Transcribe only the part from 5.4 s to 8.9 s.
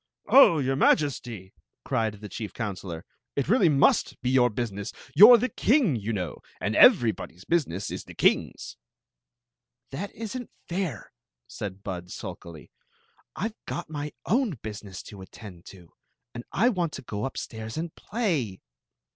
king, you know; and everybody's business is the king's."